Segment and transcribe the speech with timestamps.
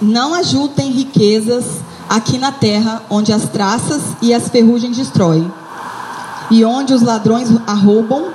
[0.00, 1.64] não ajuntem riquezas
[2.08, 5.52] aqui na terra, onde as traças e as ferrugens destroem,
[6.50, 8.28] e onde os ladrões arrombam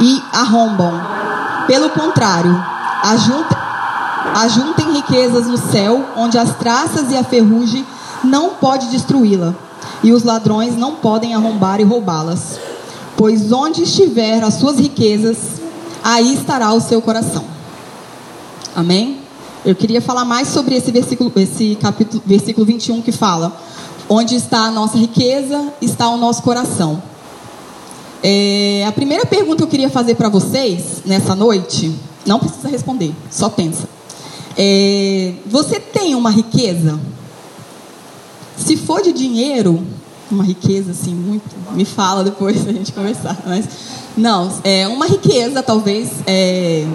[0.00, 0.92] e arrombam.
[1.66, 2.54] Pelo contrário,
[3.02, 3.58] ajuntem,
[4.36, 7.84] ajuntem riquezas no céu, onde as traças e a ferrugem
[8.22, 9.54] não pode destruí-la,
[10.02, 12.58] e os ladrões não podem arrombar e roubá-las.
[13.16, 15.36] Pois onde estiver as suas riquezas,
[16.02, 17.44] aí estará o seu coração.
[18.74, 19.23] Amém?
[19.64, 23.56] Eu queria falar mais sobre esse versículo, esse capítulo, versículo 21 que fala:
[24.10, 27.02] onde está a nossa riqueza, está o nosso coração.
[28.22, 31.94] É, a primeira pergunta que eu queria fazer para vocês nessa noite,
[32.26, 33.88] não precisa responder, só pensa.
[34.56, 37.00] É, você tem uma riqueza?
[38.58, 39.82] Se for de dinheiro,
[40.30, 43.66] uma riqueza assim muito, me fala depois a gente conversar, mas
[44.14, 46.86] não, é uma riqueza talvez é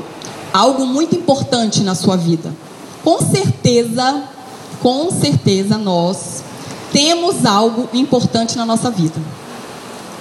[0.53, 2.53] algo muito importante na sua vida.
[3.03, 4.23] Com certeza,
[4.81, 6.43] com certeza nós
[6.91, 9.19] temos algo importante na nossa vida.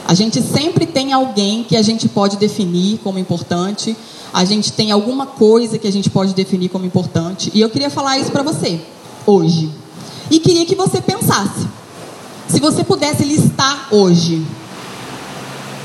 [0.06, 3.96] A gente sempre tem alguém que a gente pode definir como importante.
[4.32, 7.50] A gente tem alguma coisa que a gente pode definir como importante.
[7.54, 8.80] E eu queria falar isso para você
[9.26, 9.70] hoje.
[10.30, 11.66] E queria que você pensasse.
[12.48, 14.42] Se você pudesse listar hoje,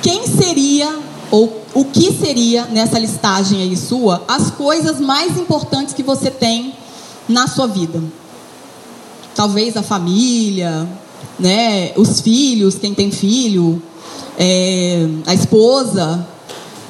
[0.01, 6.03] quem seria ou o que seria nessa listagem aí sua as coisas mais importantes que
[6.03, 6.75] você tem
[7.27, 8.01] na sua vida?
[9.35, 10.87] Talvez a família,
[11.39, 13.81] né, os filhos, quem tem filho,
[14.37, 16.27] é, a esposa.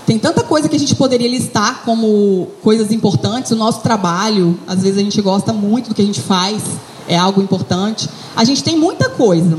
[0.06, 3.52] Tem tanta coisa que a gente poderia listar como coisas importantes.
[3.52, 6.62] O nosso trabalho, às vezes a gente gosta muito do que a gente faz
[7.08, 8.10] é algo importante.
[8.36, 9.58] A gente tem muita coisa.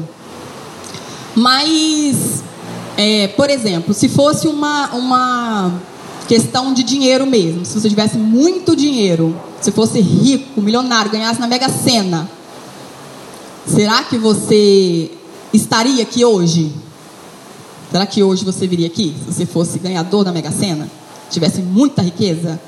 [1.35, 2.44] Mas,
[2.97, 5.81] é, por exemplo, se fosse uma, uma
[6.29, 11.47] questão de dinheiro mesmo, se você tivesse muito dinheiro, se fosse rico, milionário, ganhasse na
[11.47, 12.29] Mega Sena,
[13.67, 15.11] será que você
[15.53, 16.73] estaria aqui hoje?
[17.91, 19.15] Será que hoje você viria aqui?
[19.25, 20.89] Se você fosse ganhador da Mega Sena,
[21.31, 22.61] tivesse muita riqueza,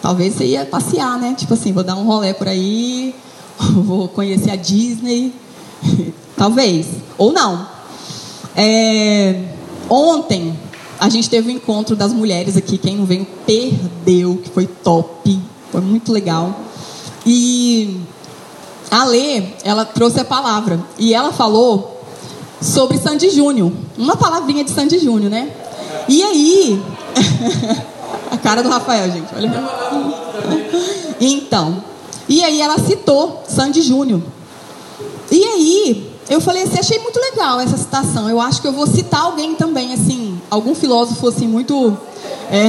[0.00, 1.34] talvez você ia passear, né?
[1.36, 3.14] Tipo assim, vou dar um rolê por aí,
[3.58, 5.32] vou conhecer a Disney,
[6.36, 6.86] talvez,
[7.18, 7.66] ou não.
[8.54, 9.52] É,
[9.88, 10.56] ontem
[10.98, 14.66] a gente teve o um encontro das mulheres aqui, quem não veio perdeu, que foi
[14.66, 15.38] top,
[15.70, 16.54] foi muito legal.
[17.26, 18.00] E
[18.90, 22.00] a Lê, ela trouxe a palavra e ela falou
[22.60, 25.50] sobre Sandy Júnior, uma palavrinha de Sandy Júnior, né?
[26.08, 26.82] E aí,
[28.30, 29.50] a cara do Rafael, gente, olha.
[31.20, 31.82] Então,
[32.28, 34.22] e aí ela citou Sandy Júnior.
[35.30, 38.28] E aí, eu falei assim, achei muito legal essa citação.
[38.28, 41.96] Eu acho que eu vou citar alguém também, assim, algum filósofo assim muito.
[42.50, 42.68] É,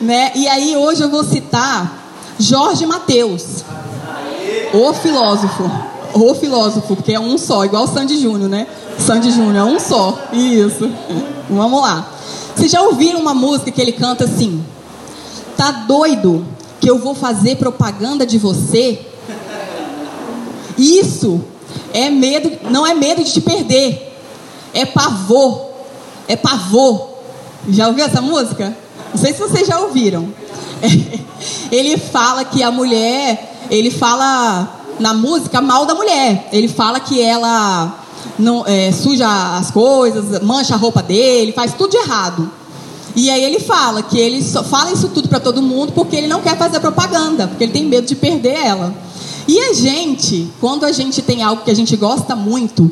[0.00, 0.32] né?
[0.34, 3.64] E aí hoje eu vou citar Jorge Mateus,
[4.72, 5.70] o filósofo.
[6.12, 8.66] O filósofo, porque é um só, igual Sandy Júnior, né?
[8.98, 10.18] Sandy Júnior é um só.
[10.32, 10.90] Isso.
[11.48, 12.04] Vamos lá.
[12.56, 14.64] Vocês já ouviram uma música que ele canta assim?
[15.56, 16.44] Tá doido?
[16.80, 19.06] que eu vou fazer propaganda de você,
[20.80, 21.42] isso
[21.92, 24.16] é medo, não é medo de te perder,
[24.72, 25.70] é pavor,
[26.26, 27.08] é pavor.
[27.68, 28.74] Já ouviu essa música?
[29.12, 30.32] Não sei se vocês já ouviram.
[31.70, 36.48] Ele fala que a mulher, ele fala na música mal da mulher.
[36.52, 38.00] Ele fala que ela
[38.38, 42.50] não é, suja as coisas, mancha a roupa dele, faz tudo de errado.
[43.14, 46.40] E aí ele fala que ele fala isso tudo para todo mundo porque ele não
[46.40, 48.94] quer fazer propaganda, porque ele tem medo de perder ela.
[49.46, 52.90] E a gente, quando a gente tem algo que a gente gosta muito,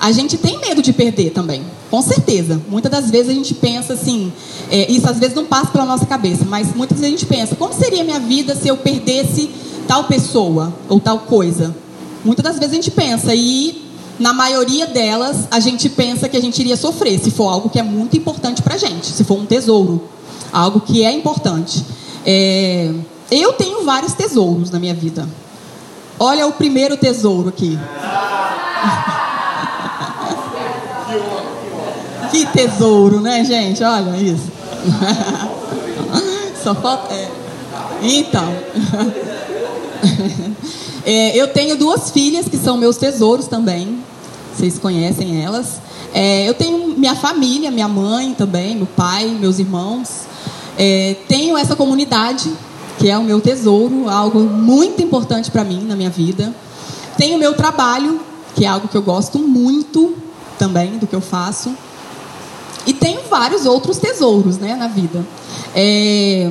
[0.00, 2.60] a gente tem medo de perder também, com certeza.
[2.68, 4.32] Muitas das vezes a gente pensa assim,
[4.70, 7.56] é, isso às vezes não passa pela nossa cabeça, mas muitas vezes a gente pensa,
[7.56, 9.48] como seria minha vida se eu perdesse
[9.86, 11.74] tal pessoa ou tal coisa?
[12.24, 13.84] Muitas das vezes a gente pensa, e
[14.18, 17.78] na maioria delas, a gente pensa que a gente iria sofrer se for algo que
[17.78, 20.02] é muito importante para gente, se for um tesouro,
[20.52, 21.84] algo que é importante.
[22.24, 22.92] É...
[23.30, 25.28] Eu tenho vários tesouros na minha vida.
[26.18, 27.78] Olha o primeiro tesouro aqui.
[32.30, 33.82] que tesouro, né, gente?
[33.82, 34.50] Olha isso.
[36.62, 37.14] Só falta.
[37.14, 37.28] É.
[38.02, 38.52] Então.
[41.06, 43.98] É, eu tenho duas filhas que são meus tesouros também.
[44.56, 45.78] Vocês conhecem elas.
[46.14, 50.22] É, eu tenho minha família, minha mãe também, meu pai, meus irmãos.
[50.78, 52.50] É, tenho essa comunidade,
[53.04, 56.54] que é o meu tesouro, algo muito importante para mim na minha vida.
[57.18, 58.18] Tenho meu trabalho,
[58.56, 60.16] que é algo que eu gosto muito
[60.58, 61.76] também do que eu faço.
[62.86, 65.22] E tenho vários outros tesouros né, na vida.
[65.74, 66.50] É,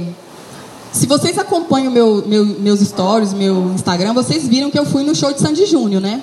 [0.91, 5.15] Se vocês acompanham meu, meu, meus stories, meu Instagram, vocês viram que eu fui no
[5.15, 6.21] show de Sandy Júnior, né?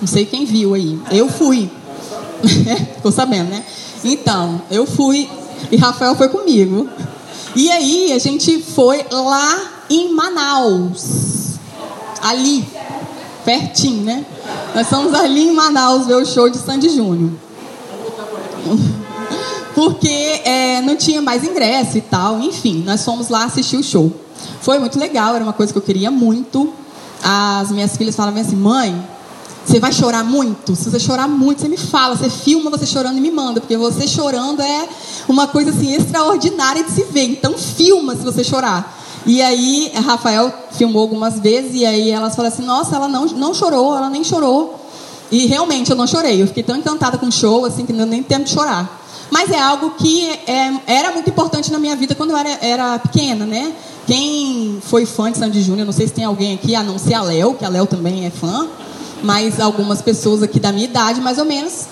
[0.00, 0.96] Não sei quem viu aí.
[1.10, 1.68] Eu fui.
[2.94, 3.64] Ficou sabendo, né?
[4.04, 5.28] Então, eu fui
[5.72, 6.88] e Rafael foi comigo.
[7.54, 11.58] E aí a gente foi lá em Manaus.
[12.22, 12.66] Ali,
[13.44, 14.24] pertinho, né?
[14.74, 17.30] Nós fomos ali em Manaus ver o show de Sandy Júnior.
[19.74, 22.40] Porque é, não tinha mais ingresso e tal.
[22.40, 24.12] Enfim, nós fomos lá assistir o show.
[24.60, 26.72] Foi muito legal, era uma coisa que eu queria muito.
[27.22, 29.02] As minhas filhas falavam assim, mãe,
[29.70, 30.74] você vai chorar muito?
[30.74, 32.16] Se você chorar muito, você me fala.
[32.16, 33.60] Você filma você chorando e me manda.
[33.60, 34.88] Porque você chorando é
[35.28, 37.26] uma coisa assim extraordinária de se ver.
[37.26, 38.98] Então filma se você chorar.
[39.24, 41.76] E aí, a Rafael filmou algumas vezes.
[41.76, 44.74] E aí elas falaram assim: Nossa, ela não, não chorou, ela nem chorou.
[45.30, 46.42] E realmente eu não chorei.
[46.42, 48.98] Eu fiquei tão encantada com o show assim que não nem tempo de chorar.
[49.30, 52.98] Mas é algo que é, era muito importante na minha vida quando eu era, era
[52.98, 53.72] pequena, né?
[54.04, 57.14] Quem foi fã de Sandy Júnior, não sei se tem alguém aqui, a não ser
[57.14, 58.68] a Léo, que a Léo também é fã
[59.22, 61.86] mas algumas pessoas aqui da minha idade, mais ou menos,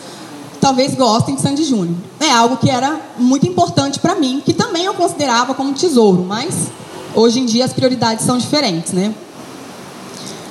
[0.61, 1.97] talvez gostem de Sandy Júnior.
[2.21, 6.69] É algo que era muito importante para mim, que também eu considerava como tesouro, mas
[7.15, 9.15] hoje em dia as prioridades são diferentes, né?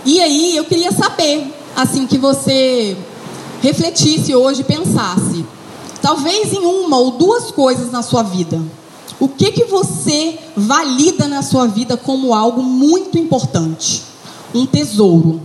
[0.06, 2.96] E aí eu queria saber, assim, que você
[3.62, 5.46] refletisse hoje, pensasse,
[6.02, 8.62] talvez em uma ou duas coisas na sua vida.
[9.20, 14.04] O que que você valida na sua vida como algo muito importante?
[14.54, 15.42] Um tesouro.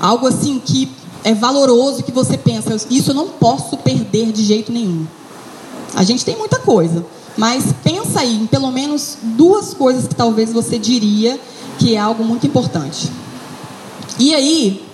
[0.00, 0.90] Algo assim que
[1.24, 5.06] é valoroso, que você pensa, isso eu não posso perder de jeito nenhum.
[5.94, 7.04] A gente tem muita coisa,
[7.36, 11.38] mas pensa aí em pelo menos duas coisas que talvez você diria
[11.78, 13.10] que é algo muito importante.
[14.18, 14.84] E aí,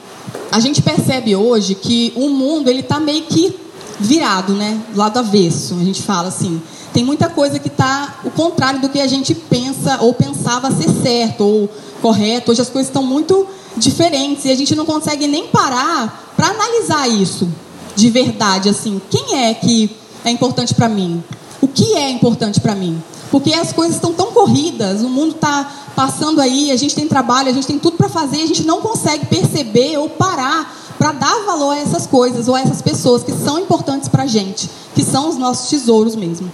[0.51, 3.57] a gente percebe hoje que o mundo ele está meio que
[3.99, 4.81] virado, né?
[4.93, 5.75] Do lado avesso.
[5.81, 6.61] A gente fala assim.
[6.93, 10.89] Tem muita coisa que está o contrário do que a gente pensa ou pensava ser
[11.03, 11.69] certo ou
[12.01, 12.53] correto.
[12.53, 13.47] Hoje as coisas estão muito
[13.77, 17.49] diferentes e a gente não consegue nem parar para analisar isso
[17.97, 19.91] de verdade, assim, quem é que
[20.25, 21.23] é importante para mim?
[21.61, 23.01] O que é importante para mim?
[23.31, 27.49] Porque as coisas estão tão corridas, o mundo está passando aí, a gente tem trabalho,
[27.49, 31.45] a gente tem tudo para fazer, a gente não consegue perceber ou parar para dar
[31.45, 35.03] valor a essas coisas ou a essas pessoas que são importantes para a gente, que
[35.03, 36.51] são os nossos tesouros mesmo.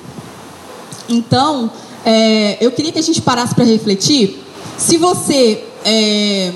[1.09, 1.71] Então,
[2.05, 4.43] é, eu queria que a gente parasse para refletir.
[4.79, 6.53] Se você é,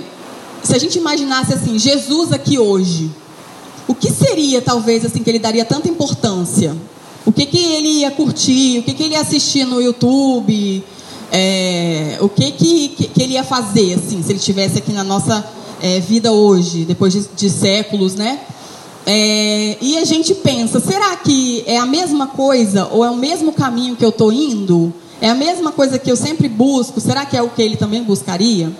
[0.64, 3.10] se a gente imaginasse assim, Jesus aqui hoje,
[3.86, 6.74] o que seria talvez assim que ele daria tanta importância?
[7.26, 8.78] O que, que ele ia curtir?
[8.78, 10.82] O que, que ele ia assistir no YouTube?
[11.30, 15.44] É, o que, que, que ele ia fazer assim, se ele estivesse aqui na nossa
[15.82, 18.40] é, vida hoje, depois de, de séculos, né?
[19.06, 23.52] É, e a gente pensa, será que é a mesma coisa ou é o mesmo
[23.52, 24.94] caminho que eu estou indo?
[25.20, 27.00] É a mesma coisa que eu sempre busco?
[27.00, 28.72] Será que é o que ele também buscaria?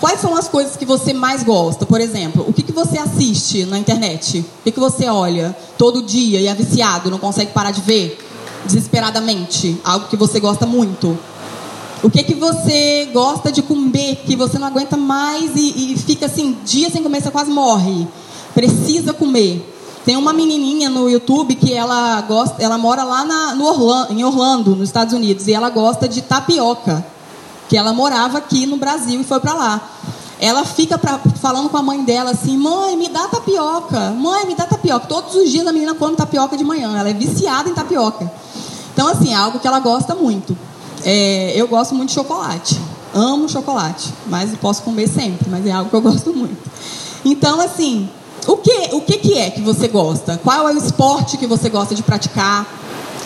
[0.00, 1.86] Quais são as coisas que você mais gosta?
[1.86, 4.40] Por exemplo, o que, que você assiste na internet?
[4.60, 8.18] O que, que você olha todo dia e é viciado, não consegue parar de ver
[8.66, 9.80] desesperadamente?
[9.82, 11.18] Algo que você gosta muito.
[12.02, 16.26] O que, que você gosta de comer que você não aguenta mais e, e fica
[16.26, 18.06] assim, dias sem comer, você quase morre?
[18.54, 19.72] Precisa comer.
[20.04, 24.22] Tem uma menininha no YouTube que ela gosta, ela mora lá na, no Orlando, em
[24.22, 27.04] Orlando, nos Estados Unidos, e ela gosta de tapioca
[27.68, 29.80] que ela morava aqui no Brasil e foi para lá.
[30.38, 34.54] Ela fica pra, falando com a mãe dela assim: mãe, me dá tapioca, mãe, me
[34.54, 35.06] dá tapioca.
[35.06, 38.30] Todos os dias a menina come tapioca de manhã, ela é viciada em tapioca.
[38.92, 40.56] Então, assim, é algo que ela gosta muito.
[41.04, 42.80] É, eu gosto muito de chocolate,
[43.14, 46.58] amo chocolate, mas posso comer sempre, mas é algo que eu gosto muito.
[47.24, 48.08] Então, assim,
[48.46, 50.40] o que, o que, que é que você gosta?
[50.42, 52.66] Qual é o esporte que você gosta de praticar?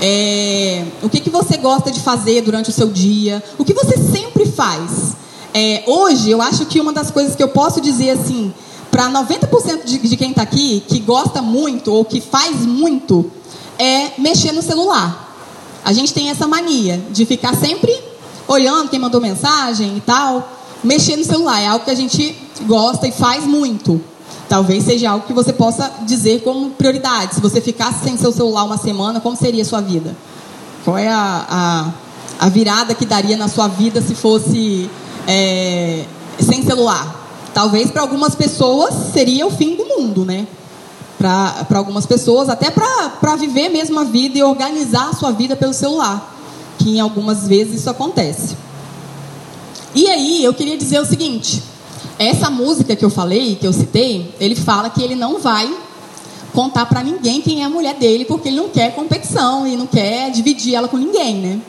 [0.00, 3.42] É, o que, que você gosta de fazer durante o seu dia?
[3.59, 5.14] O que você sempre faz?
[5.52, 8.52] É, hoje, eu acho que uma das coisas que eu posso dizer assim,
[8.90, 13.30] para 90% de, de quem está aqui, que gosta muito ou que faz muito,
[13.78, 15.28] é mexer no celular.
[15.85, 17.95] A gente tem essa mania de ficar sempre
[18.47, 20.50] olhando quem mandou mensagem e tal.
[20.83, 24.00] Mexer no celular é algo que a gente gosta e faz muito.
[24.50, 27.37] Talvez seja algo que você possa dizer como prioridade.
[27.37, 30.16] Se você ficasse sem seu celular uma semana, como seria a sua vida?
[30.85, 34.90] Qual é a, a, a virada que daria na sua vida se fosse
[35.25, 36.04] é,
[36.40, 37.14] sem celular?
[37.54, 40.49] Talvez para algumas pessoas seria o fim do mundo, né?
[41.16, 45.73] Para algumas pessoas, até para viver mesmo a vida e organizar a sua vida pelo
[45.73, 46.35] celular,
[46.76, 48.57] que em algumas vezes isso acontece.
[49.95, 51.70] E aí, eu queria dizer o seguinte:
[52.21, 55.75] essa música que eu falei, que eu citei, ele fala que ele não vai
[56.53, 59.87] contar para ninguém quem é a mulher dele, porque ele não quer competição e não
[59.87, 61.61] quer dividir ela com ninguém, né?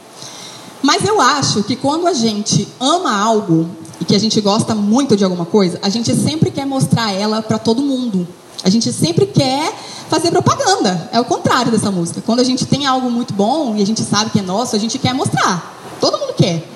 [0.82, 3.70] Mas eu acho que quando a gente ama algo
[4.02, 7.42] e que a gente gosta muito de alguma coisa, a gente sempre quer mostrar ela
[7.42, 8.28] para todo mundo.
[8.62, 9.74] A gente sempre quer
[10.10, 11.10] fazer propaganda.
[11.14, 12.22] É o contrário dessa música.
[12.26, 14.80] Quando a gente tem algo muito bom e a gente sabe que é nosso, a
[14.80, 15.80] gente quer mostrar.
[16.02, 16.68] Todo mundo quer.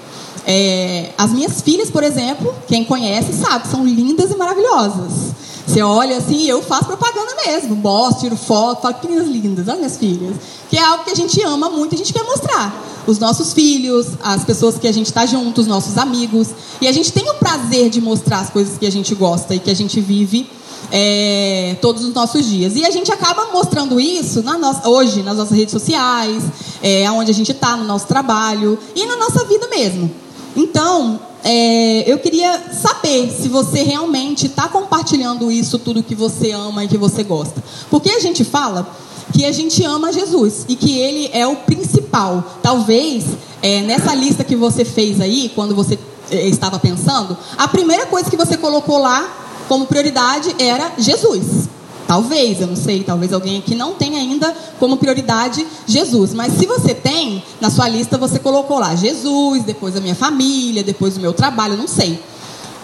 [0.45, 5.33] É, as minhas filhas, por exemplo, quem conhece sabe, são lindas e maravilhosas.
[5.65, 7.75] Você olha assim, eu faço propaganda mesmo.
[7.75, 10.35] Mostro, tiro foto, falo que meninas lindas, olha minhas filhas.
[10.69, 12.73] Que é algo que a gente ama muito a gente quer mostrar.
[13.07, 16.49] Os nossos filhos, as pessoas que a gente está junto, os nossos amigos.
[16.79, 19.59] E a gente tem o prazer de mostrar as coisas que a gente gosta e
[19.59, 20.47] que a gente vive
[20.91, 22.75] é, todos os nossos dias.
[22.75, 26.43] E a gente acaba mostrando isso na nossa, hoje nas nossas redes sociais,
[26.81, 30.24] é, onde a gente está, no nosso trabalho e na nossa vida mesmo.
[30.55, 36.83] Então, é, eu queria saber se você realmente está compartilhando isso, tudo que você ama
[36.83, 37.63] e que você gosta.
[37.89, 38.89] Porque a gente fala
[39.33, 42.43] que a gente ama Jesus e que ele é o principal.
[42.63, 43.25] Talvez
[43.61, 45.99] é, nessa lista que você fez aí, quando você
[46.31, 49.27] é, estava pensando, a primeira coisa que você colocou lá
[49.67, 51.67] como prioridade era Jesus.
[52.07, 56.33] Talvez, eu não sei, talvez alguém aqui não tenha ainda como prioridade Jesus.
[56.33, 60.83] Mas se você tem, na sua lista você colocou lá Jesus, depois a minha família,
[60.83, 62.19] depois o meu trabalho, não sei.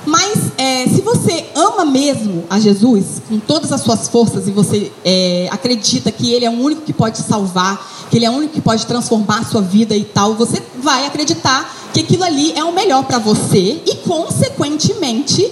[0.05, 4.91] Mas é, se você ama mesmo a Jesus com todas as suas forças e você
[5.05, 8.53] é, acredita que Ele é o único que pode salvar, que Ele é o único
[8.53, 12.63] que pode transformar a sua vida e tal, você vai acreditar que aquilo ali é
[12.63, 15.51] o melhor para você e, consequentemente,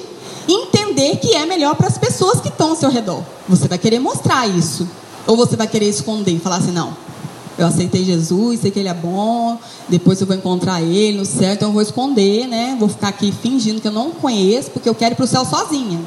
[0.51, 3.23] entender que é melhor para as pessoas que estão ao seu redor.
[3.47, 4.87] Você vai querer mostrar isso.
[5.27, 6.95] Ou você vai querer esconder falar assim: não,
[7.57, 11.53] eu aceitei Jesus, sei que ele é bom, depois eu vou encontrar ele no céu,
[11.53, 12.75] então eu vou esconder, né?
[12.79, 15.45] Vou ficar aqui fingindo que eu não conheço, porque eu quero ir para o céu
[15.45, 15.99] sozinha.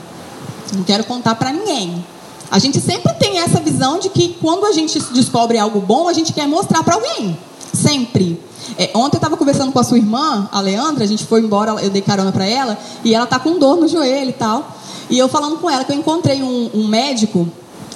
[0.74, 2.04] Não quero contar para ninguém.
[2.50, 6.12] A gente sempre tem essa visão de que quando a gente descobre algo bom, a
[6.12, 7.36] gente quer mostrar para alguém.
[7.72, 8.38] Sempre.
[8.78, 11.72] É, ontem eu estava conversando com a sua irmã, a Leandra, a gente foi embora,
[11.82, 14.76] eu dei carona para ela, e ela tá com dor no joelho e tal.
[15.10, 17.48] E eu falando com ela que eu encontrei um, um médico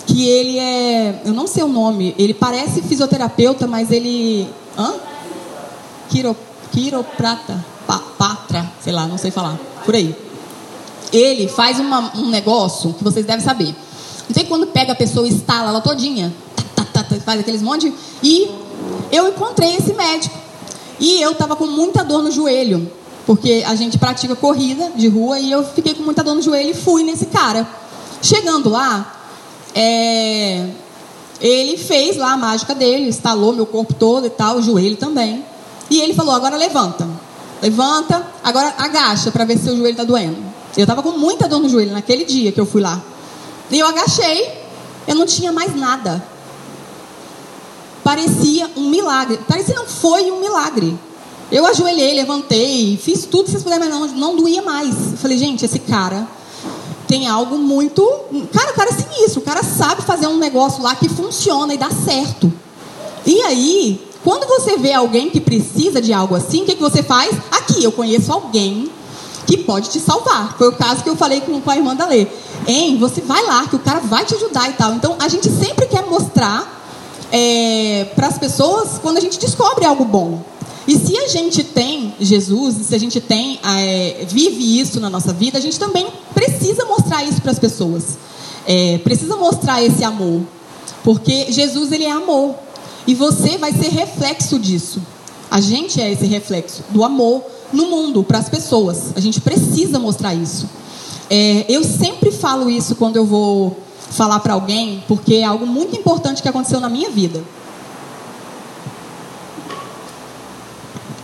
[0.06, 4.94] que ele é, eu não sei o nome, ele parece fisioterapeuta, mas ele, hã?
[6.08, 6.36] Quiro,
[6.70, 10.14] quiroprata, pa, patra, sei lá, não sei falar, por aí.
[11.12, 13.74] Ele faz uma, um negócio que vocês devem saber.
[14.28, 16.32] Não sei quando pega a pessoa e estala ela todinha,
[16.74, 17.92] tá, tá, tá, faz aqueles monte,
[18.22, 18.50] e
[19.10, 20.45] eu encontrei esse médico.
[20.98, 22.90] E eu estava com muita dor no joelho,
[23.26, 26.70] porque a gente pratica corrida de rua e eu fiquei com muita dor no joelho
[26.70, 27.66] e fui nesse cara.
[28.22, 29.14] Chegando lá,
[29.74, 30.68] é,
[31.40, 35.44] ele fez lá a mágica dele, instalou meu corpo todo e tal, o joelho também.
[35.90, 37.06] E ele falou: agora levanta.
[37.62, 40.36] Levanta, agora agacha para ver se o joelho está doendo.
[40.76, 43.02] Eu estava com muita dor no joelho naquele dia que eu fui lá.
[43.70, 44.48] E eu agachei,
[45.08, 46.22] eu não tinha mais nada.
[48.06, 49.36] Parecia um milagre.
[49.48, 50.96] Parecia não foi um milagre.
[51.50, 54.94] Eu ajoelhei, levantei, fiz tudo que vocês puderem, mas não, não doía mais.
[55.10, 56.24] Eu falei, gente, esse cara
[57.08, 58.00] tem algo muito.
[58.52, 59.40] Cara, o cara é sinistro.
[59.40, 62.52] O cara sabe fazer um negócio lá que funciona e dá certo.
[63.26, 67.02] E aí, quando você vê alguém que precisa de algo assim, o que, que você
[67.02, 67.34] faz?
[67.50, 68.88] Aqui, eu conheço alguém
[69.48, 70.56] que pode te salvar.
[70.56, 72.28] Foi o caso que eu falei com, a irmã da Lê.
[72.68, 74.92] Hein, você vai lá, que o cara vai te ajudar e tal.
[74.92, 76.76] Então, a gente sempre quer mostrar
[77.32, 80.42] é, para as pessoas quando a gente descobre algo bom.
[80.86, 85.32] E se a gente tem Jesus, se a gente tem, é, vive isso na nossa
[85.32, 88.16] vida, a gente também precisa mostrar isso para as pessoas.
[88.66, 90.42] É, precisa mostrar esse amor.
[91.02, 92.54] Porque Jesus, ele é amor.
[93.06, 95.02] E você vai ser reflexo disso.
[95.50, 97.42] A gente é esse reflexo do amor
[97.72, 99.12] no mundo, para as pessoas.
[99.16, 100.68] A gente precisa mostrar isso.
[101.28, 103.76] É, eu sempre falo isso quando eu vou
[104.10, 107.42] falar para alguém, porque é algo muito importante que aconteceu na minha vida.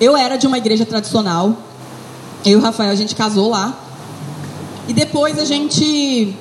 [0.01, 1.57] Eu era de uma igreja tradicional.
[2.45, 3.79] Eu e o Rafael, a gente casou lá.
[4.89, 6.37] E depois a gente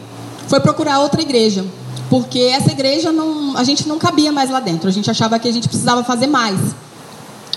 [0.48, 1.63] foi procurar outra igreja.
[2.10, 4.89] Porque essa igreja, não, a gente não cabia mais lá dentro.
[4.89, 6.60] A gente achava que a gente precisava fazer mais.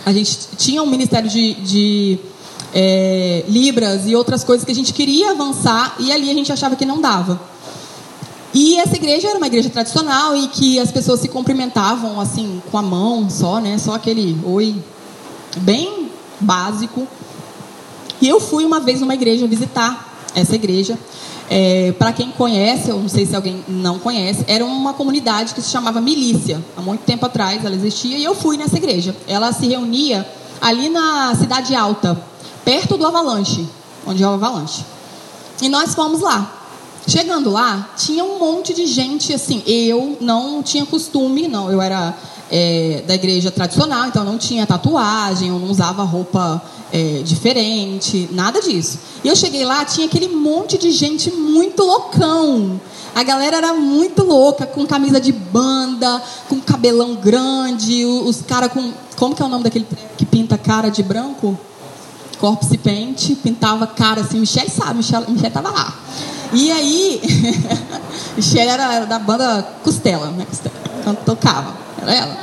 [0.05, 2.19] A gente tinha um ministério de, de
[2.75, 5.97] é, Libras e outras coisas que a gente queria avançar.
[5.99, 7.41] E ali a gente achava que não dava.
[8.55, 12.79] E essa igreja era uma igreja tradicional e que as pessoas se cumprimentavam assim com
[12.79, 13.77] a mão só, né?
[13.79, 14.77] Só aquele oi,
[15.57, 16.09] bem
[16.39, 17.09] básico.
[18.21, 20.97] E eu fui uma vez numa igreja visitar essa igreja.
[21.51, 25.61] É, Para quem conhece, eu não sei se alguém não conhece, era uma comunidade que
[25.61, 26.65] se chamava Milícia.
[26.77, 29.17] Há muito tempo atrás ela existia e eu fui nessa igreja.
[29.27, 30.27] Ela se reunia
[30.61, 32.19] ali na Cidade Alta,
[32.65, 33.69] perto do Avalanche,
[34.07, 34.85] onde é o Avalanche.
[35.61, 36.64] E nós fomos lá.
[37.07, 39.63] Chegando lá, tinha um monte de gente assim.
[39.67, 42.17] Eu não tinha costume, não, eu era
[42.51, 48.61] é, da igreja tradicional, então não tinha tatuagem, eu não usava roupa é, diferente, nada
[48.61, 48.99] disso.
[49.23, 52.81] E eu cheguei lá, tinha aquele monte de gente muito loucão.
[53.15, 58.93] A galera era muito louca, com camisa de banda, com cabelão grande, os caras com.
[59.17, 61.59] Como que é o nome daquele que pinta cara de branco?
[62.39, 65.95] Corpse Paint, pintava cara assim, Michelle sabe, Michelle, Michelle tava lá.
[66.55, 67.21] E aí,
[68.37, 70.47] Michelle era, da banda Costela, né?
[70.49, 72.37] Costela, quando tocava, era ela.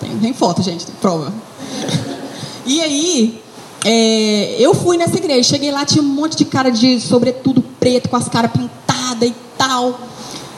[0.00, 1.32] Tem, tem foto, gente, tem prova.
[2.64, 3.42] E aí,
[3.84, 8.08] é, eu fui nessa igreja, cheguei lá, tinha um monte de cara de sobretudo preto,
[8.08, 10.00] com as caras pintadas e tal.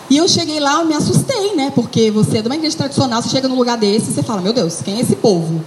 [0.09, 1.71] E eu cheguei lá, eu me assustei, né?
[1.75, 4.41] Porque você é de uma igreja tradicional, você chega num lugar desse e você fala,
[4.41, 5.65] meu Deus, quem é esse povo?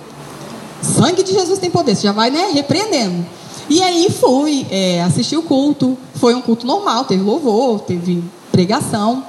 [0.81, 3.25] Sangue de Jesus tem poder, você já vai, né, repreendendo.
[3.69, 9.23] E aí fui, é, assisti o culto, foi um culto normal, teve louvor, teve pregação.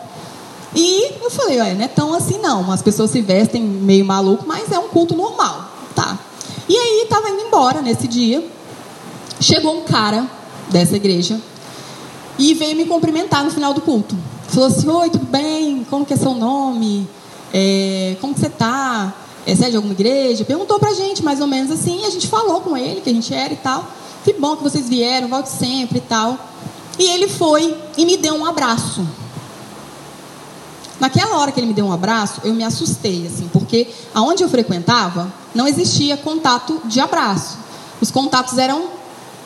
[0.74, 4.44] E eu falei, olha, não é tão assim não, as pessoas se vestem meio maluco,
[4.46, 6.18] mas é um culto normal, tá.
[6.68, 8.44] E aí estava indo embora nesse dia,
[9.40, 10.28] chegou um cara
[10.68, 11.40] dessa igreja
[12.38, 14.16] e veio me cumprimentar no final do culto.
[14.48, 15.86] Falou assim, oi, tudo bem?
[15.88, 17.08] Como que é seu nome?
[17.52, 19.14] É, como que você está?
[19.46, 20.44] É, você é de alguma igreja?
[20.44, 23.12] Perguntou pra gente, mais ou menos assim, e a gente falou com ele que a
[23.12, 23.86] gente era e tal.
[24.24, 26.38] Que bom que vocês vieram, volte sempre e tal.
[26.98, 29.06] E ele foi e me deu um abraço.
[30.98, 34.48] Naquela hora que ele me deu um abraço, eu me assustei, assim, porque aonde eu
[34.48, 37.58] frequentava não existia contato de abraço.
[38.00, 38.88] Os contatos eram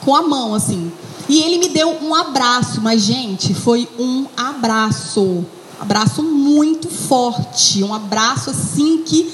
[0.04, 0.92] com a mão, assim.
[1.28, 5.44] E ele me deu um abraço, mas gente, foi um abraço,
[5.80, 9.30] abraço muito forte, um abraço assim que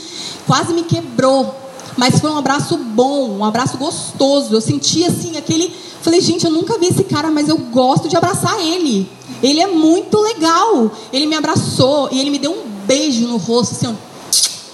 [0.47, 1.63] quase me quebrou.
[1.97, 4.53] Mas foi um abraço bom, um abraço gostoso.
[4.53, 5.73] Eu senti assim aquele,
[6.03, 9.09] falei, gente, eu nunca vi esse cara, mas eu gosto de abraçar ele.
[9.43, 10.91] Ele é muito legal.
[11.13, 13.97] Ele me abraçou e ele me deu um beijo no rosto, assim,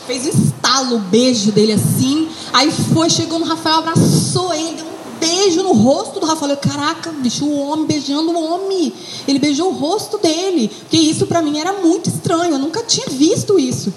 [0.07, 2.29] fez um estalo, o beijo dele assim.
[2.53, 6.53] Aí foi, chegou no Rafael, abraçou ele, deu um beijo no rosto do Rafael.
[6.53, 8.93] Eu, caraca, bicho, o homem beijando o homem.
[9.29, 10.69] Ele beijou o rosto dele.
[10.69, 12.55] Porque isso para mim era muito estranho.
[12.55, 13.93] Eu nunca tinha visto isso.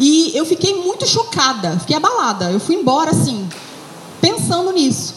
[0.00, 2.50] E eu fiquei muito chocada, fiquei abalada.
[2.50, 3.46] Eu fui embora assim,
[4.20, 5.14] pensando nisso.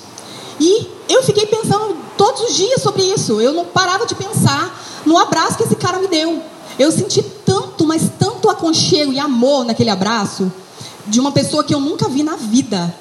[0.59, 3.39] E eu fiquei pensando todos os dias sobre isso.
[3.39, 6.43] Eu não parava de pensar no abraço que esse cara me deu.
[6.77, 10.51] Eu senti tanto, mas tanto aconchego e amor naquele abraço
[11.07, 12.93] de uma pessoa que eu nunca vi na vida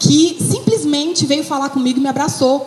[0.00, 2.66] que simplesmente veio falar comigo e me abraçou.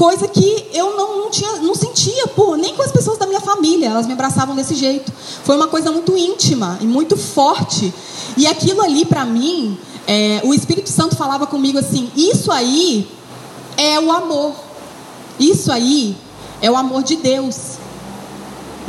[0.00, 3.38] Coisa que eu não, não, tinha, não sentia, pô, nem com as pessoas da minha
[3.38, 5.12] família, elas me abraçavam desse jeito.
[5.44, 7.92] Foi uma coisa muito íntima e muito forte.
[8.34, 13.06] E aquilo ali, para mim, é, o Espírito Santo falava comigo assim: isso aí
[13.76, 14.54] é o amor.
[15.38, 16.16] Isso aí
[16.62, 17.72] é o amor de Deus.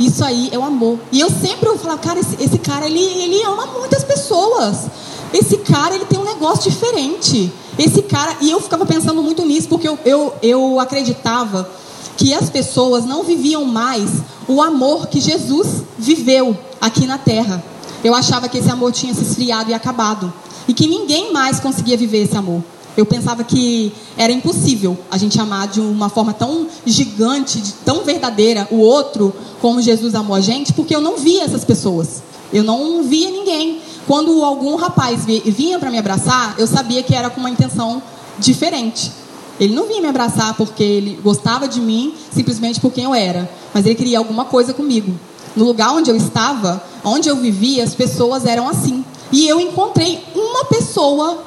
[0.00, 0.98] Isso aí é o amor.
[1.12, 4.86] E eu sempre falava, cara, esse, esse cara, ele, ele ama muitas pessoas.
[5.30, 7.52] Esse cara, ele tem um negócio diferente.
[7.78, 11.68] Esse cara, e eu ficava pensando muito nisso, porque eu, eu, eu acreditava
[12.16, 14.10] que as pessoas não viviam mais
[14.46, 17.64] o amor que Jesus viveu aqui na terra.
[18.04, 20.32] Eu achava que esse amor tinha se esfriado e acabado.
[20.68, 22.62] E que ninguém mais conseguia viver esse amor.
[22.96, 28.68] Eu pensava que era impossível a gente amar de uma forma tão gigante, tão verdadeira
[28.70, 32.22] o outro como Jesus amou a gente, porque eu não via essas pessoas.
[32.52, 33.80] Eu não via ninguém.
[34.06, 38.02] Quando algum rapaz vinha para me abraçar, eu sabia que era com uma intenção
[38.38, 39.12] diferente.
[39.60, 43.48] Ele não vinha me abraçar porque ele gostava de mim, simplesmente por quem eu era,
[43.72, 45.14] mas ele queria alguma coisa comigo.
[45.54, 49.04] No lugar onde eu estava, onde eu vivia, as pessoas eram assim.
[49.30, 51.44] E eu encontrei uma pessoa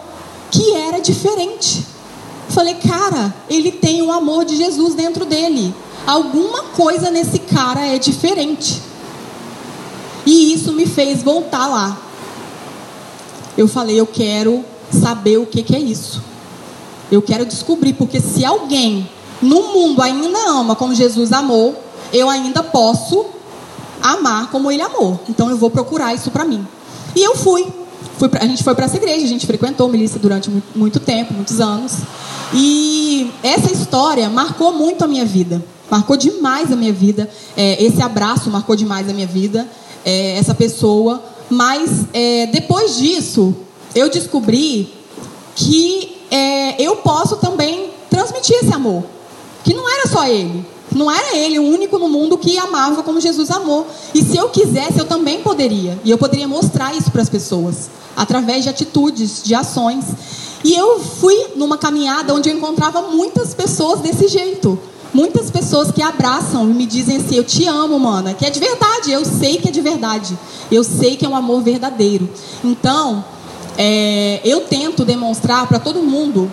[0.49, 1.85] que era diferente.
[2.49, 5.73] Falei, cara, ele tem o amor de Jesus dentro dele.
[6.05, 8.81] Alguma coisa nesse cara é diferente.
[10.25, 11.97] E isso me fez voltar lá.
[13.57, 16.21] Eu falei, eu quero saber o que, que é isso.
[17.11, 19.09] Eu quero descobrir, porque se alguém
[19.41, 21.75] no mundo ainda ama como Jesus amou,
[22.11, 23.25] eu ainda posso
[24.01, 25.19] amar como ele amou.
[25.29, 26.65] Então eu vou procurar isso para mim.
[27.15, 27.67] E eu fui.
[28.17, 30.99] fui pra, a gente foi para essa igreja, a gente frequentou milícia durante muito, muito
[30.99, 31.97] tempo, muitos anos.
[32.53, 35.63] E essa história marcou muito a minha vida.
[35.89, 37.29] Marcou demais a minha vida.
[37.55, 39.67] É, esse abraço marcou demais a minha vida
[40.05, 41.23] é, essa pessoa.
[41.49, 43.55] Mas é, depois disso,
[43.93, 44.93] eu descobri
[45.55, 49.03] que é, eu posso também transmitir esse amor.
[49.63, 50.65] Que não era só ele.
[50.91, 53.87] Não era ele o único no mundo que amava como Jesus amou.
[54.13, 55.99] E se eu quisesse, eu também poderia.
[56.03, 57.89] E eu poderia mostrar isso para as pessoas.
[58.15, 60.05] Através de atitudes, de ações.
[60.63, 64.79] E eu fui numa caminhada onde eu encontrava muitas pessoas desse jeito
[65.15, 68.33] muitas pessoas que abraçam e me dizem assim: Eu te amo, mana.
[68.33, 70.37] Que é de verdade, eu sei que é de verdade.
[70.69, 72.29] Eu sei que é um amor verdadeiro.
[72.63, 73.23] Então,
[73.77, 76.51] é, eu tento demonstrar para todo mundo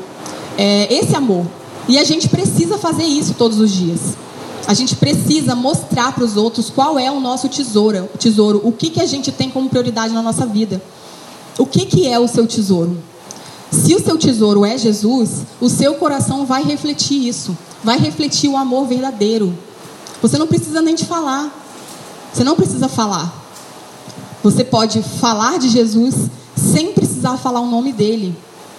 [0.56, 1.44] é, esse amor.
[1.88, 4.16] E a gente precisa fazer isso todos os dias.
[4.64, 8.90] A gente precisa mostrar para os outros qual é o nosso tesouro, tesouro, o que,
[8.90, 10.80] que a gente tem como prioridade na nossa vida.
[11.58, 12.96] O que, que é o seu tesouro?
[13.72, 18.56] Se o seu tesouro é Jesus, o seu coração vai refletir isso, vai refletir o
[18.56, 19.56] amor verdadeiro.
[20.20, 21.50] Você não precisa nem de falar.
[22.32, 23.32] Você não precisa falar.
[24.42, 26.14] Você pode falar de Jesus
[26.54, 28.36] sem precisar falar o nome dele,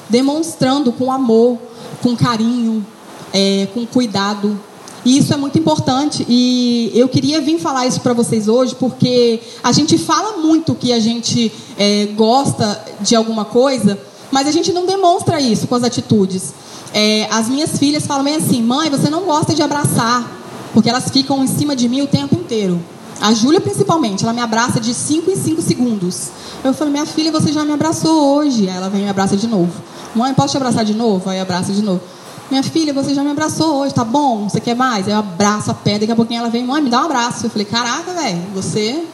[0.10, 1.58] demonstrando com amor,
[2.04, 2.86] com carinho,
[3.34, 4.60] é, com cuidado.
[5.04, 6.24] E isso é muito importante.
[6.30, 10.94] E eu queria vir falar isso para vocês hoje, porque a gente fala muito que
[10.94, 14.00] a gente é, gosta de alguma coisa,
[14.34, 16.56] mas a gente não demonstra isso com as atitudes.
[16.92, 20.28] É, as minhas filhas falam bem assim: mãe, você não gosta de abraçar,
[20.74, 22.84] porque elas ficam em cima de mim o tempo inteiro.
[23.22, 26.30] A Júlia, principalmente, ela me abraça de 5 em 5 segundos.
[26.64, 28.68] Eu falei, minha filha, você já me abraçou hoje.
[28.68, 29.72] Aí ela vem e me abraça de novo.
[30.16, 31.30] Mãe, posso te abraçar de novo?
[31.30, 32.02] Aí abraça de novo.
[32.50, 34.50] Minha filha, você já me abraçou hoje, tá bom?
[34.50, 35.08] Você quer mais?
[35.08, 37.46] Eu abraço a pé, daqui a pouquinho ela vem, mãe, me dá um abraço.
[37.46, 39.06] Eu falei, caraca, velho, você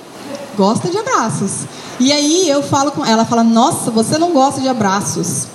[0.59, 1.61] gosta de abraços.
[2.01, 5.47] E aí eu falo com ela, fala, nossa, você não gosta de abraços.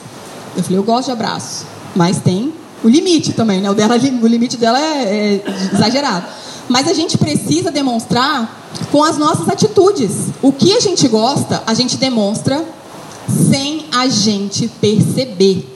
[0.57, 3.71] Eu falei, eu gosto de abraços, mas tem o limite também, né?
[3.71, 6.25] O, dela, o limite dela é, é exagerado.
[6.69, 10.29] Mas a gente precisa demonstrar com as nossas atitudes.
[10.41, 12.65] O que a gente gosta, a gente demonstra
[13.51, 15.74] sem a gente perceber.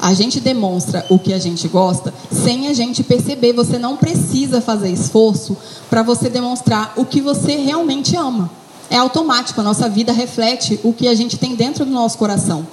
[0.00, 3.52] A gente demonstra o que a gente gosta sem a gente perceber.
[3.54, 5.56] Você não precisa fazer esforço
[5.88, 8.50] para você demonstrar o que você realmente ama.
[8.90, 12.66] É automático, a nossa vida reflete o que a gente tem dentro do nosso coração.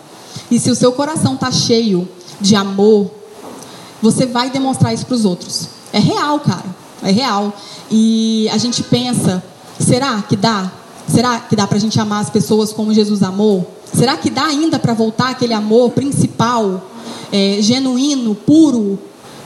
[0.52, 2.08] E se o seu coração está cheio
[2.40, 3.10] de amor,
[4.02, 5.70] você vai demonstrar isso para os outros.
[5.92, 6.66] É real, cara.
[7.02, 7.54] É real.
[7.90, 9.44] E a gente pensa,
[9.80, 10.72] será que dá?
[11.08, 13.70] Será que dá para a gente amar as pessoas como Jesus amou?
[13.94, 16.82] Será que dá ainda para voltar aquele amor principal
[17.34, 19.00] é, genuíno, puro,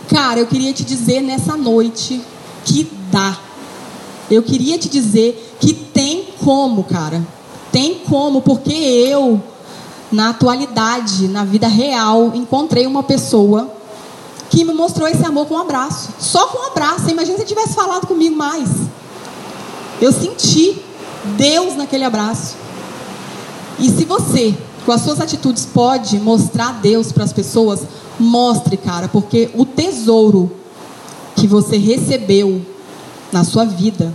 [0.09, 2.21] cara, eu queria te dizer nessa noite
[2.65, 3.39] que dá.
[4.29, 7.25] Eu queria te dizer que tem como, cara.
[7.71, 9.41] Tem como, porque eu,
[10.11, 13.71] na atualidade, na vida real, encontrei uma pessoa
[14.49, 16.09] que me mostrou esse amor com um abraço.
[16.19, 17.09] Só com um abraço.
[17.09, 18.69] Imagina se ele tivesse falado comigo mais.
[20.01, 20.77] Eu senti
[21.37, 22.55] Deus naquele abraço.
[23.79, 27.81] E se você com as suas atitudes pode mostrar Deus para as pessoas,
[28.17, 30.49] mostre, cara, porque o tesouro
[31.35, 32.65] que você recebeu
[33.29, 34.13] na sua vida,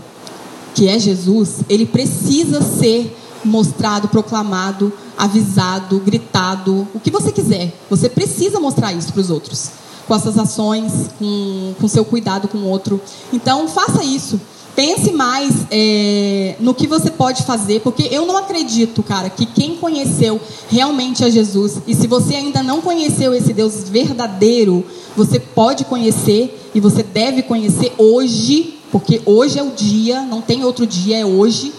[0.74, 7.70] que é Jesus, ele precisa ser mostrado, proclamado, avisado, gritado, o que você quiser.
[7.90, 9.72] Você precisa mostrar isso para os outros,
[10.08, 12.98] com as suas ações, com o seu cuidado com o outro.
[13.30, 14.40] Então, faça isso.
[14.74, 19.76] Pense mais é, no que você pode fazer, porque eu não acredito, cara, que quem
[19.76, 24.82] conheceu realmente a Jesus, e se você ainda não conheceu esse Deus verdadeiro,
[25.14, 30.64] você pode conhecer e você deve conhecer hoje, porque hoje é o dia, não tem
[30.64, 31.72] outro dia, é hoje.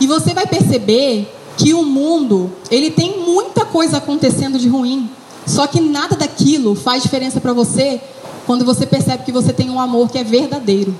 [0.00, 5.10] E você vai perceber que o mundo, ele tem muita coisa acontecendo de ruim,
[5.46, 8.00] só que nada daquilo faz diferença para você
[8.46, 10.94] quando você percebe que você tem um amor que é verdadeiro.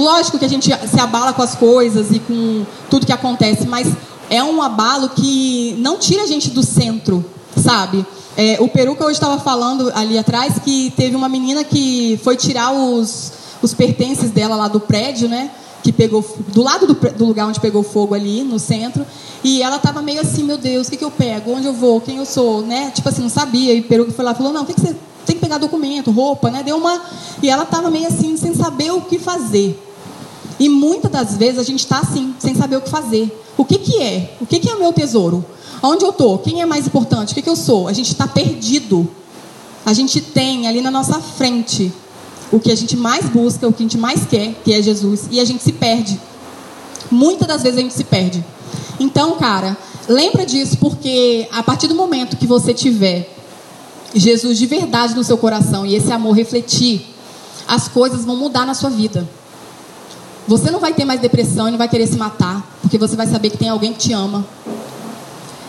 [0.00, 3.86] Lógico que a gente se abala com as coisas e com tudo que acontece, mas
[4.30, 7.22] é um abalo que não tira a gente do centro,
[7.54, 8.06] sabe?
[8.34, 12.72] É, o Peruca hoje estava falando ali atrás que teve uma menina que foi tirar
[12.72, 15.50] os, os pertences dela lá do prédio, né?
[15.82, 19.04] Que pegou do lado do, do lugar onde pegou fogo ali no centro.
[19.44, 21.52] E ela estava meio assim, meu Deus, o que, que eu pego?
[21.52, 22.00] Onde eu vou?
[22.00, 22.62] Quem eu sou?
[22.62, 22.90] Né?
[22.94, 23.74] Tipo assim, não sabia.
[23.74, 25.58] E o Peruca foi lá e falou, não, o que, que você tem que pegar
[25.58, 26.62] documento, roupa, né?
[26.62, 27.02] Deu uma.
[27.42, 29.89] E ela estava meio assim, sem saber o que fazer.
[30.60, 33.34] E muitas das vezes a gente está assim, sem saber o que fazer.
[33.56, 34.36] O que, que é?
[34.42, 35.42] O que, que é o meu tesouro?
[35.82, 36.36] Onde eu estou?
[36.36, 37.32] Quem é mais importante?
[37.32, 37.88] O que, que eu sou?
[37.88, 39.08] A gente está perdido.
[39.86, 41.90] A gente tem ali na nossa frente
[42.52, 45.28] o que a gente mais busca, o que a gente mais quer, que é Jesus,
[45.30, 46.20] e a gente se perde.
[47.10, 48.44] Muitas das vezes a gente se perde.
[48.98, 49.74] Então, cara,
[50.06, 53.34] lembra disso, porque a partir do momento que você tiver
[54.14, 57.06] Jesus de verdade no seu coração e esse amor refletir,
[57.66, 59.26] as coisas vão mudar na sua vida.
[60.50, 63.28] Você não vai ter mais depressão e não vai querer se matar, porque você vai
[63.28, 64.44] saber que tem alguém que te ama.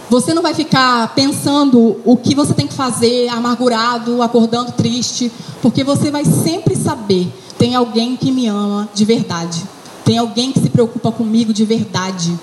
[0.10, 5.84] Você não vai ficar pensando o que você tem que fazer, amargurado, acordando triste, porque
[5.84, 9.62] você vai sempre saber: tem alguém que me ama de verdade.
[10.04, 12.36] Tem alguém que se preocupa comigo de verdade.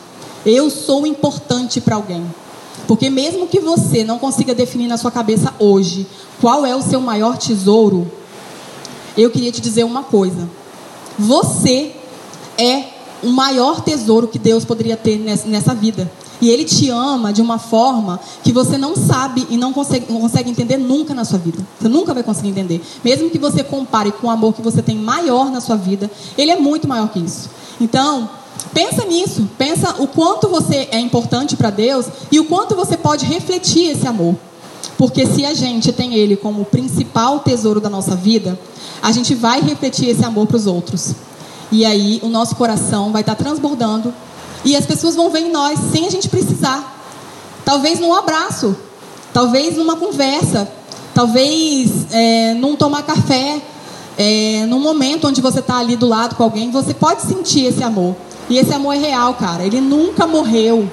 [0.46, 2.24] Eu sou importante para alguém.
[2.87, 6.07] Porque mesmo que você não consiga definir na sua cabeça hoje
[6.40, 8.09] qual é o seu maior tesouro,
[9.16, 10.48] eu queria te dizer uma coisa.
[11.18, 11.97] Você
[12.59, 12.85] é
[13.23, 16.11] o maior tesouro que Deus poderia ter nessa vida.
[16.40, 20.21] E Ele te ama de uma forma que você não sabe e não consegue, não
[20.21, 21.59] consegue entender nunca na sua vida.
[21.81, 22.81] Você nunca vai conseguir entender.
[23.05, 26.51] Mesmo que você compare com o amor que você tem maior na sua vida, Ele
[26.51, 27.51] é muito maior que isso.
[27.81, 28.31] Então,
[28.73, 29.49] pensa nisso.
[29.59, 34.07] Pensa o quanto você é importante para Deus e o quanto você pode refletir esse
[34.07, 34.37] amor.
[34.97, 38.59] Porque se a gente tem Ele como o principal tesouro da nossa vida,
[39.03, 41.14] a gente vai refletir esse amor para os outros.
[41.70, 44.12] E aí o nosso coração vai estar transbordando
[44.64, 46.96] e as pessoas vão ver em nós sem a gente precisar.
[47.64, 48.76] Talvez num abraço,
[49.33, 50.68] talvez numa conversa,
[51.14, 53.61] talvez é, num tomar café,
[54.16, 57.83] é, num momento onde você está ali do lado com alguém, você pode sentir esse
[57.83, 58.16] amor.
[58.50, 59.64] E esse amor é real, cara.
[59.64, 60.90] Ele nunca morreu.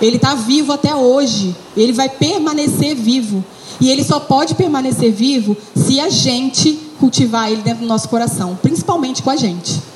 [0.00, 1.56] Ele está vivo até hoje.
[1.76, 3.42] Ele vai permanecer vivo.
[3.80, 8.56] E ele só pode permanecer vivo se a gente cultivar ele dentro do nosso coração,
[8.62, 9.91] principalmente com a gente.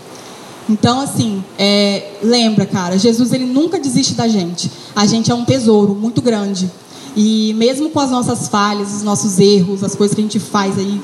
[0.68, 4.70] Então, assim, é, lembra, cara, Jesus ele nunca desiste da gente.
[4.94, 6.70] A gente é um tesouro muito grande.
[7.14, 10.78] E mesmo com as nossas falhas, os nossos erros, as coisas que a gente faz
[10.78, 11.00] aí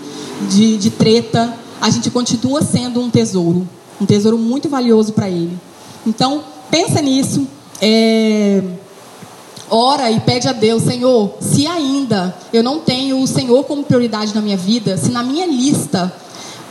[0.51, 3.67] de, de treta, a gente continua sendo um tesouro.
[4.01, 5.57] Um tesouro muito valioso para Ele.
[6.07, 7.47] Então, pensa nisso.
[7.81, 8.63] É,
[9.71, 14.35] ora e pede a Deus, Senhor, se ainda eu não tenho o Senhor como prioridade
[14.35, 16.13] na minha vida, se na minha lista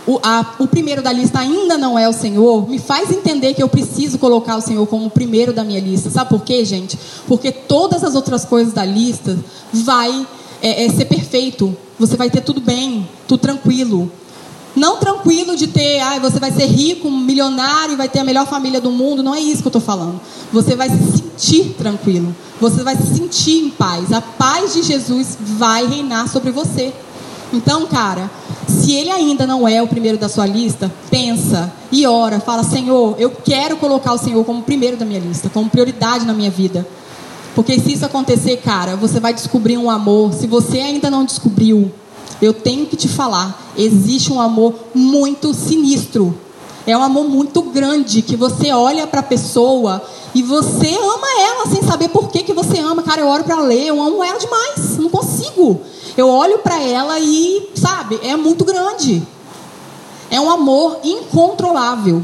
[0.07, 3.61] o, a, o primeiro da lista ainda não é o Senhor, me faz entender que
[3.61, 6.09] eu preciso colocar o Senhor como o primeiro da minha lista.
[6.09, 6.97] Sabe por quê, gente?
[7.27, 9.37] Porque todas as outras coisas da lista
[9.71, 10.25] vai
[10.61, 11.75] é, é, ser perfeito.
[11.99, 14.11] Você vai ter tudo bem, tudo tranquilo.
[14.75, 18.79] Não tranquilo de ter, ah, você vai ser rico, milionário, vai ter a melhor família
[18.79, 19.21] do mundo.
[19.21, 20.19] Não é isso que eu estou falando.
[20.51, 22.33] Você vai se sentir tranquilo.
[22.59, 24.11] Você vai se sentir em paz.
[24.13, 26.93] A paz de Jesus vai reinar sobre você.
[27.53, 28.29] Então, cara,
[28.67, 33.15] se ele ainda não é o primeiro da sua lista, pensa e ora, fala: Senhor,
[33.19, 36.87] eu quero colocar o Senhor como primeiro da minha lista, como prioridade na minha vida.
[37.53, 40.33] Porque se isso acontecer, cara, você vai descobrir um amor.
[40.33, 41.91] Se você ainda não descobriu,
[42.41, 46.33] eu tenho que te falar: existe um amor muito sinistro.
[46.87, 50.01] É um amor muito grande que você olha para a pessoa
[50.33, 53.03] e você ama ela sem saber por que, que você ama.
[53.03, 55.81] Cara, eu oro para ler, eu amo ela demais, não consigo.
[56.17, 59.21] Eu olho para ela e, sabe, é muito grande.
[60.29, 62.23] É um amor incontrolável.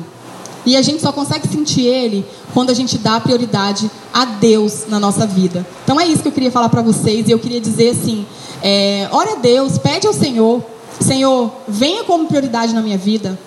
[0.65, 5.00] E a gente só consegue sentir ele quando a gente dá prioridade a Deus na
[5.00, 5.65] nossa vida.
[5.84, 7.28] Então é isso que eu queria falar para vocês.
[7.28, 8.26] E eu queria dizer assim:
[8.62, 10.62] é, ora a Deus, pede ao Senhor,
[11.00, 13.39] Senhor, venha como prioridade na minha vida.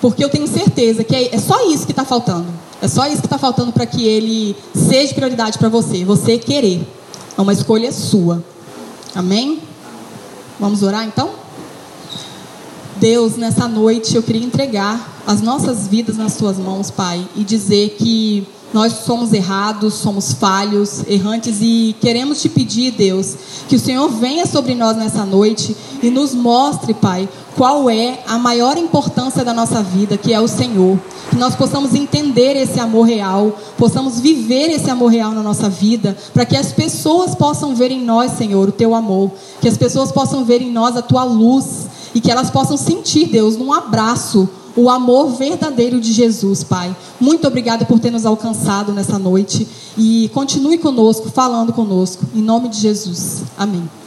[0.00, 2.46] Porque eu tenho certeza que é, é só isso que está faltando.
[2.80, 6.04] É só isso que está faltando para que ele seja prioridade para você.
[6.04, 6.86] Você querer.
[7.36, 8.42] É uma escolha sua.
[9.14, 9.60] Amém?
[10.60, 11.30] Vamos orar então?
[12.96, 17.96] Deus, nessa noite eu queria entregar as nossas vidas nas Suas mãos, Pai, e dizer
[17.98, 23.34] que nós somos errados, somos falhos, errantes e queremos te pedir, Deus,
[23.68, 28.38] que o Senhor venha sobre nós nessa noite e nos mostre, Pai, qual é a
[28.38, 30.96] maior importância da nossa vida, que é o Senhor.
[31.28, 36.16] Que nós possamos entender esse amor real, possamos viver esse amor real na nossa vida,
[36.32, 40.12] para que as pessoas possam ver em nós, Senhor, o teu amor, que as pessoas
[40.12, 44.48] possam ver em nós a tua luz e que elas possam sentir, Deus, num abraço,
[44.76, 46.96] o amor verdadeiro de Jesus, Pai.
[47.20, 49.66] Muito obrigada por ter nos alcançado nessa noite
[49.98, 52.24] e continue conosco, falando conosco.
[52.32, 53.42] Em nome de Jesus.
[53.58, 53.97] Amém.